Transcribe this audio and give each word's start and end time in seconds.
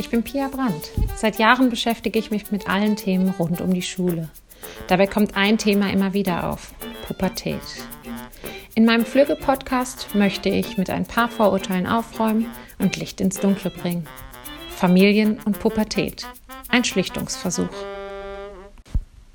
Ich 0.00 0.08
bin 0.08 0.22
Pia 0.22 0.48
Brandt. 0.48 0.92
Seit 1.14 1.38
Jahren 1.38 1.68
beschäftige 1.68 2.18
ich 2.18 2.30
mich 2.30 2.50
mit 2.50 2.70
allen 2.70 2.96
Themen 2.96 3.34
rund 3.38 3.60
um 3.60 3.74
die 3.74 3.82
Schule. 3.82 4.30
Dabei 4.86 5.06
kommt 5.06 5.36
ein 5.36 5.58
Thema 5.58 5.92
immer 5.92 6.14
wieder 6.14 6.48
auf: 6.48 6.72
Pubertät. 7.06 7.60
In 8.74 8.86
meinem 8.86 9.04
Flügge-Podcast 9.04 10.14
möchte 10.14 10.48
ich 10.48 10.78
mit 10.78 10.88
ein 10.88 11.04
paar 11.04 11.28
Vorurteilen 11.28 11.86
aufräumen 11.86 12.46
und 12.78 12.96
Licht 12.96 13.20
ins 13.20 13.40
Dunkle 13.40 13.68
bringen. 13.68 14.06
Familien 14.70 15.38
und 15.44 15.60
Pubertät. 15.60 16.26
Ein 16.70 16.84
Schlichtungsversuch. 16.84 17.68